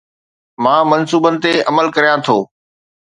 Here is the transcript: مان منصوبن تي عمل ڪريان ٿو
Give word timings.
مان 0.63 0.81
منصوبن 0.91 1.35
تي 1.43 1.53
عمل 1.69 1.87
ڪريان 1.95 2.19
ٿو 2.25 2.37